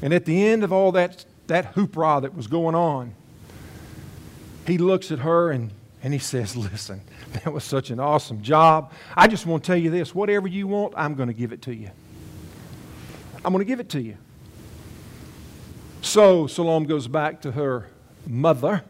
[0.00, 3.14] And at the end of all that, that hoopla that was going on,
[4.66, 5.70] he looks at her and,
[6.02, 8.92] and he says, Listen, that was such an awesome job.
[9.16, 11.62] I just want to tell you this whatever you want, I'm going to give it
[11.62, 11.90] to you.
[13.44, 14.16] I'm going to give it to you.
[16.00, 17.88] So Salome goes back to her
[18.26, 18.84] mother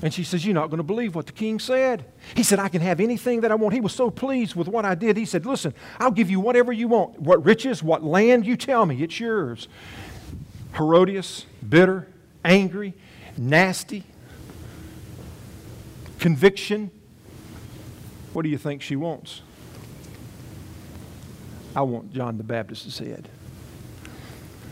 [0.00, 2.04] and she says, You're not going to believe what the king said.
[2.34, 3.74] He said, I can have anything that I want.
[3.74, 5.16] He was so pleased with what I did.
[5.16, 7.20] He said, Listen, I'll give you whatever you want.
[7.20, 9.02] What riches, what land, you tell me.
[9.02, 9.66] It's yours.
[10.74, 12.06] Herodias, bitter,
[12.44, 12.94] angry,
[13.36, 14.04] nasty,
[16.20, 16.90] conviction.
[18.32, 19.42] What do you think she wants?
[21.74, 23.28] I want John the Baptist's head.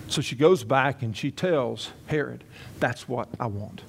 [0.08, 2.44] So she goes back and she tells Herod,
[2.78, 3.82] That's what I want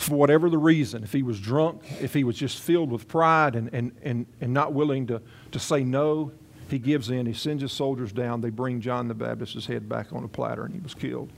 [0.00, 3.54] for whatever the reason, if he was drunk, if he was just filled with pride
[3.54, 5.20] and, and, and, and not willing to,
[5.52, 6.32] to say no,
[6.70, 7.26] he gives in.
[7.26, 8.40] He sends his soldiers down.
[8.40, 11.30] They bring John the Baptist's head back on a platter, and he was killed.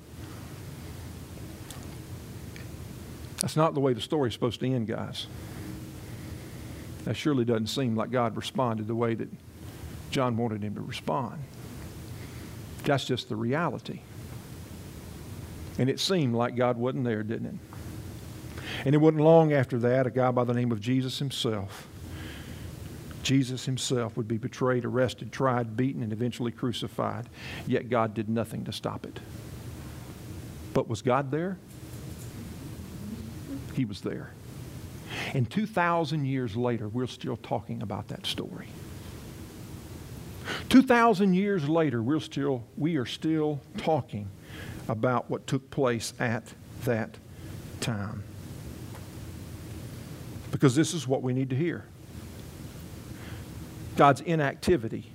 [3.41, 5.27] That's not the way the story's supposed to end, guys.
[7.05, 9.29] That surely doesn't seem like God responded the way that
[10.13, 11.43] John wanted him to respond.
[12.85, 14.01] That's just the reality.
[15.79, 17.55] And it seemed like God wasn't there, didn't it?
[18.85, 21.89] And it wasn't long after that, a guy by the name of Jesus himself,
[23.23, 27.29] Jesus himself would be betrayed, arrested, tried, beaten, and eventually crucified.
[27.67, 29.21] Yet God did nothing to stop it.
[30.75, 31.59] But was God there?
[33.75, 34.33] He was there.
[35.35, 38.69] And 2,000 years later, we're still talking about that story.
[40.69, 44.29] 2,000 years later, we're still, we are still talking
[44.89, 47.17] about what took place at that
[47.81, 48.25] time
[50.63, 51.85] because this is what we need to hear.
[53.97, 55.11] God's inactivity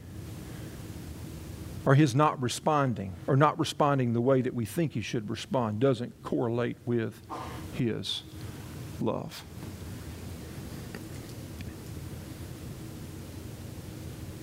[1.86, 5.80] or his not responding or not responding the way that we think he should respond
[5.80, 7.22] doesn't correlate with
[7.76, 8.24] his
[9.00, 9.42] love.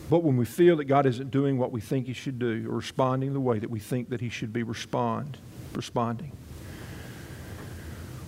[0.09, 2.77] But when we feel that God isn't doing what we think he should do or
[2.77, 5.37] responding the way that we think that he should be respond,
[5.75, 6.33] responding,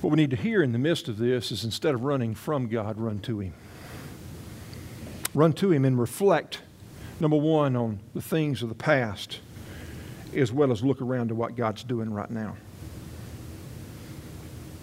[0.07, 2.69] what we need to hear in the midst of this is instead of running from
[2.69, 3.53] God, run to Him.
[5.35, 6.61] Run to Him and reflect,
[7.19, 9.41] number one, on the things of the past,
[10.33, 12.57] as well as look around to what God's doing right now.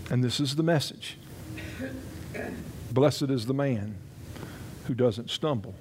[0.09, 1.17] And this is the message
[2.91, 3.95] Blessed is the man
[4.87, 5.73] who doesn't stumble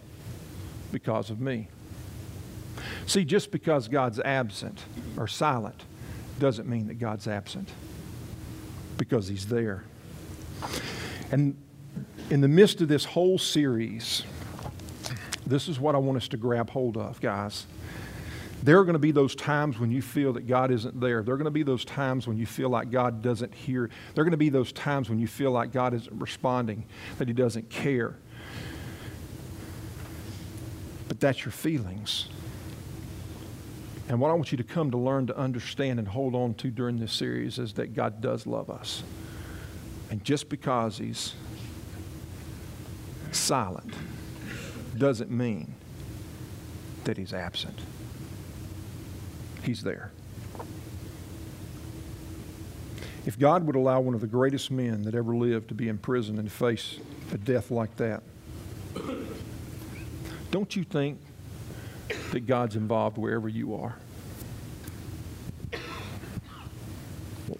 [0.93, 1.67] because of me.
[3.07, 4.85] See, just because God's absent
[5.17, 5.83] or silent
[6.39, 7.71] doesn't mean that God's absent
[9.03, 9.83] because He's there.
[11.33, 11.57] And
[12.31, 14.23] in the midst of this whole series,
[15.45, 17.67] this is what I want us to grab hold of, guys.
[18.63, 21.25] There are going to be those times when you feel that God isn't there.
[21.25, 23.91] There are going to be those times when you feel like God doesn't hear.
[24.15, 26.85] There are going to be those times when you feel like God isn't responding,
[27.19, 28.15] that He doesn't care.
[31.09, 32.29] But that's your feelings.
[34.09, 36.71] And what I want you to come to learn to understand and hold on to
[36.71, 39.03] during this series is that God does love us.
[40.11, 41.35] And just because He's
[43.31, 43.95] silent
[44.99, 45.75] doesn't mean
[47.05, 47.79] that He's absent.
[49.63, 50.11] He's there.
[53.25, 55.97] If God would allow one of the greatest men that ever lived to be in
[55.97, 56.99] prison and face
[57.33, 58.23] a death like that,
[60.51, 61.19] don't you think
[62.33, 63.97] that God's involved wherever you are?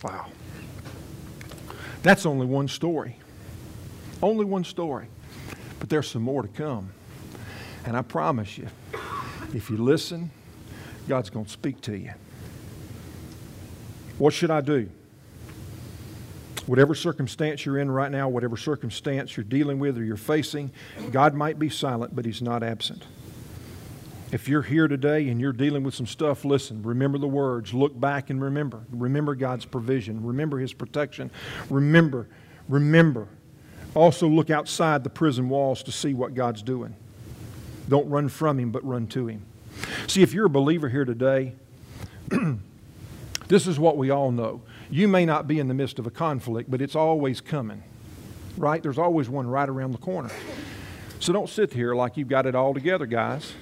[0.03, 0.27] Wow.
[2.03, 3.17] That's only one story.
[4.23, 5.07] Only one story.
[5.79, 6.93] But there's some more to come.
[7.85, 8.69] And I promise you,
[9.55, 10.31] if you listen,
[11.09, 12.13] God's going to speak to you.
[14.19, 14.89] What should I do?
[16.67, 20.71] Whatever circumstance you're in right now, whatever circumstance you're dealing with or you're facing,
[21.11, 23.05] God might be silent, but He's not absent.
[24.33, 28.01] If you're here today and you're dealing with some stuff, listen, remember the words, look
[28.01, 28.81] back and remember.
[28.91, 31.31] Remember God's provision, remember His protection.
[31.69, 32.27] Remember,
[32.67, 33.29] remember.
[33.95, 36.97] Also, look outside the prison walls to see what God's doing.
[37.91, 39.43] Don't run from Him, but run to Him.
[40.07, 41.53] See, if you're a believer here today,
[43.49, 44.63] this is what we all know.
[44.91, 47.83] You may not be in the midst of a conflict, but it's always coming,
[48.57, 48.83] right?
[48.83, 50.31] There's always one right around the corner.
[51.21, 53.53] So don't sit here like you've got it all together, guys.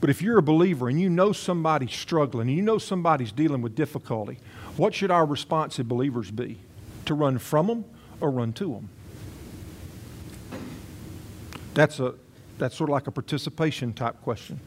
[0.00, 3.60] But if you're a believer and you know somebody's struggling, and you know somebody's dealing
[3.60, 4.38] with difficulty,
[4.76, 6.58] what should our response as believers be?
[7.06, 7.84] To run from them
[8.20, 8.88] or run to them?
[11.74, 12.14] That's a
[12.58, 14.60] that's sort of like a participation type question.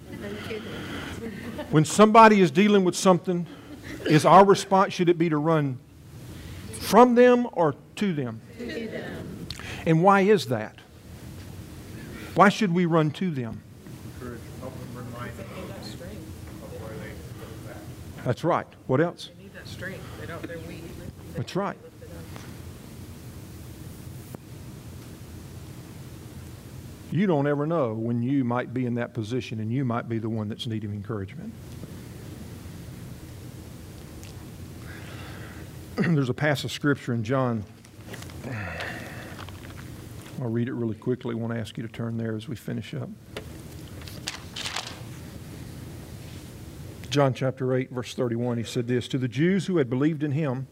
[1.70, 3.46] When somebody is dealing with something,
[4.08, 5.78] is our response, should it be to run
[6.80, 8.42] from them or to them?
[8.58, 9.48] To them.
[9.86, 10.76] And why is that?
[12.34, 13.62] Why should we run to them?
[18.24, 18.68] That's right.
[18.88, 19.30] What else?
[19.36, 20.04] They need that strength.
[20.20, 20.84] They don't, they're weak.
[21.36, 21.78] That's right.
[27.12, 30.18] You don't ever know when you might be in that position and you might be
[30.18, 31.54] the one that's needing encouragement.
[35.96, 37.66] There's a passage of scripture in John.
[40.42, 41.36] I'll read it really quickly.
[41.36, 43.10] I want to ask you to turn there as we finish up.
[47.14, 50.32] John chapter 8, verse 31, he said this To the Jews who had believed in
[50.32, 50.66] him,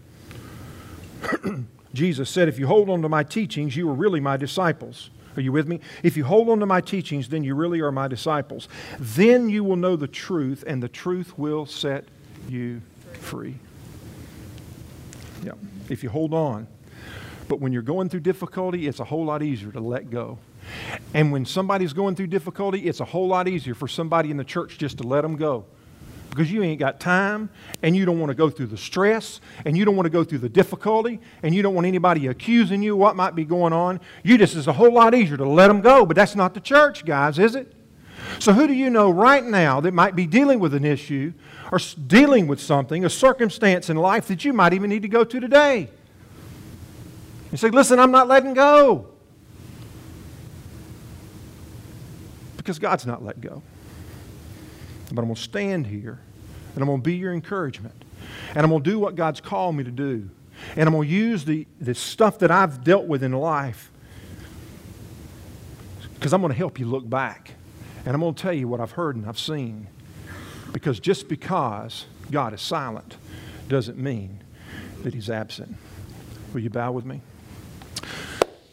[1.94, 5.12] Jesus said, If you hold on to my teachings, you are really my disciples.
[5.38, 5.80] Are you with me?
[6.02, 8.68] If you hold on to my teachings, then you really are my disciples.
[9.00, 12.06] Then you will know the truth, and the truth will set
[12.50, 12.82] you
[13.14, 13.60] free.
[15.44, 15.52] Yeah.
[15.89, 16.66] If you hold on.
[17.50, 20.39] But when you're going through difficulty, it's a whole lot easier to let go.
[21.14, 24.44] And when somebody's going through difficulty, it's a whole lot easier for somebody in the
[24.44, 25.66] church just to let them go
[26.32, 27.50] because you ain't got time
[27.84, 30.24] and you don't want to go through the stress and you don't want to go
[30.24, 34.00] through the difficulty and you don't want anybody accusing you what might be going on.
[34.24, 36.62] You just, it's a whole lot easier to let them go, but that's not the
[36.62, 37.76] church, guys, is it?
[38.40, 41.34] So, who do you know right now that might be dealing with an issue
[41.70, 45.24] or dealing with something, a circumstance in life that you might even need to go
[45.24, 45.90] to today?
[47.52, 49.10] You say, listen, I'm not letting go.
[52.56, 53.62] Because God's not let go.
[55.12, 56.20] But I'm going to stand here
[56.74, 58.03] and I'm going to be your encouragement.
[58.49, 60.30] And I'm going to do what God's called me to do.
[60.76, 63.91] And I'm going to use the, the stuff that I've dealt with in life
[66.16, 67.55] because I'm going to help you look back.
[68.05, 69.88] And I'm going to tell you what I've heard and I've seen.
[70.72, 73.18] Because just because God is silent
[73.68, 74.43] doesn't mean
[75.03, 75.76] that He's absent.
[76.53, 77.22] Will you bow with me?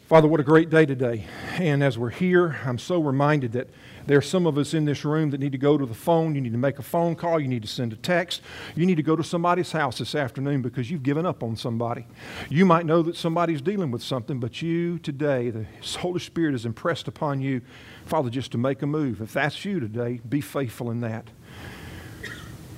[0.09, 1.27] Father, what a great day today.
[1.59, 3.69] And as we're here, I'm so reminded that
[4.07, 6.33] there are some of us in this room that need to go to the phone.
[6.33, 7.39] You need to make a phone call.
[7.39, 8.41] You need to send a text.
[8.73, 12.07] You need to go to somebody's house this afternoon because you've given up on somebody.
[12.49, 15.67] You might know that somebody's dealing with something, but you today, the
[15.99, 17.61] Holy Spirit is impressed upon you,
[18.07, 19.21] Father, just to make a move.
[19.21, 21.29] If that's you today, be faithful in that.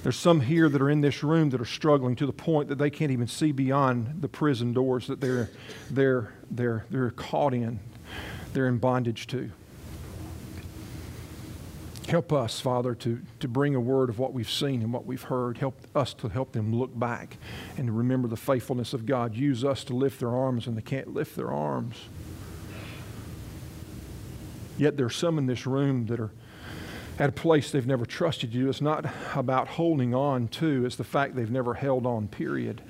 [0.04, 2.78] There's some here that are in this room that are struggling to the point that
[2.78, 5.50] they can't even see beyond the prison doors that they're,
[5.90, 7.80] they're, they're, they're caught in,
[8.54, 9.52] they're in bondage to.
[12.08, 15.22] Help us, Father, to, to bring a word of what we've seen and what we've
[15.24, 15.58] heard.
[15.58, 17.38] Help us to help them look back
[17.78, 19.36] and to remember the faithfulness of God.
[19.36, 21.96] Use us to lift their arms when they can't lift their arms.
[24.78, 26.32] Yet there are some in this room that are
[27.20, 28.68] at a place they've never trusted you.
[28.68, 32.82] It's not about holding on to, it's the fact they've never held on, period.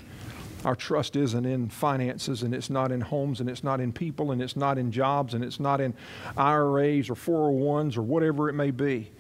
[0.64, 4.32] Our trust isn't in finances, and it's not in homes, and it's not in people,
[4.32, 5.94] and it's not in jobs, and it's not in
[6.38, 9.12] IRAs or 401s or whatever it may be.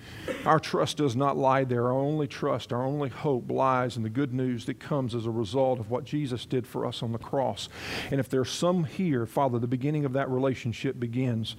[0.45, 1.85] Our trust does not lie there.
[1.85, 5.31] Our only trust, our only hope lies in the good news that comes as a
[5.31, 7.69] result of what Jesus did for us on the cross.
[8.09, 11.55] And if there's some here, Father, the beginning of that relationship begins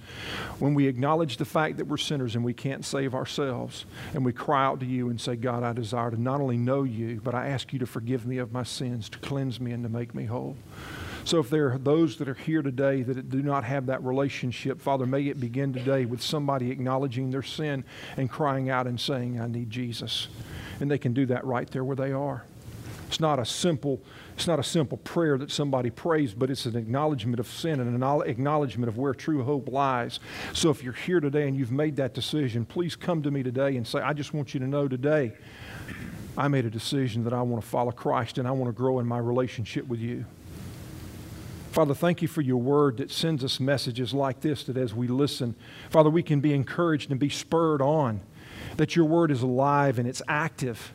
[0.59, 4.33] when we acknowledge the fact that we're sinners and we can't save ourselves, and we
[4.33, 7.35] cry out to you and say, God, I desire to not only know you, but
[7.35, 10.15] I ask you to forgive me of my sins, to cleanse me and to make
[10.15, 10.57] me whole.
[11.25, 14.81] So if there are those that are here today that do not have that relationship,
[14.81, 17.85] Father, may it begin today with somebody acknowledging their sin
[18.17, 20.27] and crying out and saying, I need Jesus.
[20.81, 22.43] And they can do that right there where they are.
[23.07, 24.01] It's not a simple
[24.35, 28.03] it's not a simple prayer that somebody prays, but it's an acknowledgement of sin and
[28.03, 30.19] an acknowledgement of where true hope lies.
[30.53, 33.77] So if you're here today and you've made that decision, please come to me today
[33.77, 35.33] and say, I just want you to know today
[36.35, 38.97] I made a decision that I want to follow Christ and I want to grow
[38.97, 40.25] in my relationship with you.
[41.73, 45.07] Father, thank you for your word that sends us messages like this that as we
[45.07, 45.55] listen,
[45.89, 48.21] Father, we can be encouraged and be spurred on,
[48.77, 50.93] that your word is alive and it's active.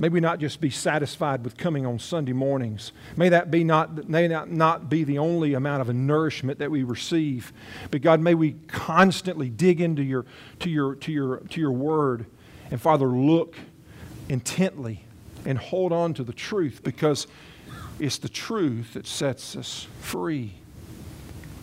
[0.00, 2.90] May we not just be satisfied with coming on Sunday mornings.
[3.16, 6.82] May that be not, may not, not be the only amount of nourishment that we
[6.82, 7.52] receive.
[7.92, 10.26] But God, may we constantly dig into your,
[10.58, 12.26] to, your, to, your, to your word
[12.70, 13.56] and Father, look
[14.28, 15.04] intently
[15.44, 17.26] and hold on to the truth because
[17.98, 20.54] it's the truth that sets us free.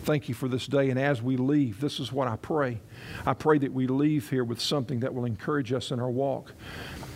[0.04, 0.90] Thank you for this day.
[0.90, 2.80] And as we leave, this is what I pray.
[3.26, 6.52] I pray that we leave here with something that will encourage us in our walk.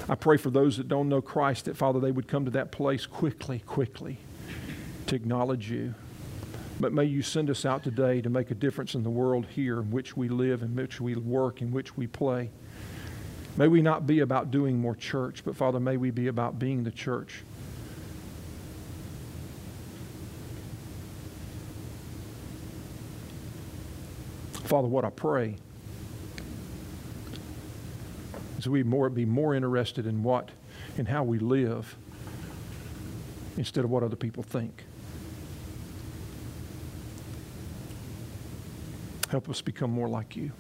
[0.09, 2.73] I pray for those that don't know Christ that, Father, they would come to that
[2.73, 4.19] place quickly, quickly
[5.07, 5.95] to acknowledge you.
[6.81, 9.79] But may you send us out today to make a difference in the world here
[9.81, 12.51] in which we live, in which we work, in which we play.
[13.57, 16.83] May we not be about doing more church, but Father, may we be about being
[16.83, 17.43] the church.
[24.71, 25.57] Father, what I pray
[28.57, 30.51] is we more be more interested in what
[30.97, 31.97] in how we live
[33.57, 34.85] instead of what other people think.
[39.29, 40.53] Help us become more like you.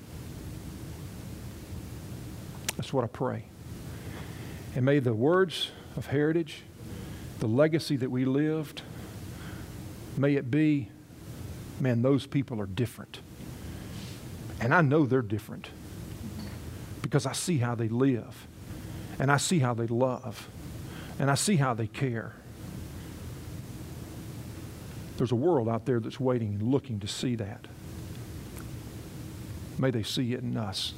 [2.77, 3.45] That's what I pray.
[4.75, 6.65] And may the words of heritage,
[7.39, 8.83] the legacy that we lived,
[10.17, 10.89] may it be,
[11.79, 13.21] man, those people are different.
[14.61, 15.71] And I know they're different
[17.03, 18.47] because I see how they live,
[19.19, 20.49] and I see how they love,
[21.19, 22.35] and I see how they care.
[25.17, 27.67] There's a world out there that's waiting and looking to see that.
[29.79, 30.95] May they see it in us.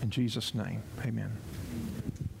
[0.00, 1.36] In Jesus' name, amen.